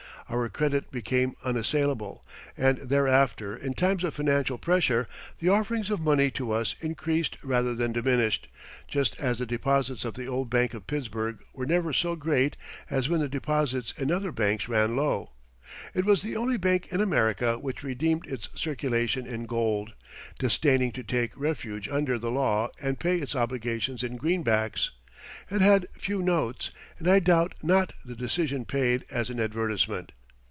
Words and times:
Our 0.29 0.47
credit 0.47 0.91
became 0.91 1.33
unassailable, 1.43 2.25
and 2.55 2.77
thereafter 2.77 3.53
in 3.57 3.73
times 3.73 4.05
of 4.05 4.13
financial 4.13 4.57
pressure 4.57 5.09
the 5.39 5.49
offerings 5.49 5.89
of 5.89 5.99
money 5.99 6.31
to 6.31 6.53
us 6.53 6.73
increased 6.79 7.37
rather 7.43 7.75
than 7.75 7.91
diminished, 7.91 8.47
just 8.87 9.19
as 9.19 9.39
the 9.39 9.45
deposits 9.45 10.05
of 10.05 10.13
the 10.13 10.27
old 10.27 10.49
Bank 10.49 10.73
of 10.73 10.87
Pittsburgh 10.87 11.39
were 11.53 11.65
never 11.65 11.91
so 11.91 12.15
great 12.15 12.55
as 12.89 13.09
when 13.09 13.19
the 13.19 13.27
deposits 13.27 13.93
in 13.97 14.09
other 14.09 14.31
banks 14.31 14.69
ran 14.69 14.95
low. 14.95 15.31
It 15.93 16.05
was 16.05 16.21
the 16.21 16.37
only 16.37 16.55
bank 16.55 16.93
in 16.93 17.01
America 17.01 17.59
which 17.59 17.83
redeemed 17.83 18.25
its 18.25 18.47
circulation 18.55 19.27
in 19.27 19.43
gold, 19.47 19.91
disdaining 20.39 20.93
to 20.93 21.03
take 21.03 21.35
refuge 21.37 21.89
under 21.89 22.17
the 22.17 22.31
law 22.31 22.69
and 22.81 22.97
pay 23.01 23.17
its 23.17 23.35
obligations 23.35 24.01
in 24.01 24.15
greenbacks. 24.15 24.91
It 25.49 25.59
had 25.59 25.89
few 25.99 26.21
notes, 26.21 26.71
and 26.99 27.09
I 27.09 27.19
doubt 27.19 27.53
not 27.61 27.91
the 28.05 28.15
decision 28.15 28.63
paid 28.63 29.03
as 29.09 29.29
an 29.29 29.37
advertisement. 29.41 30.13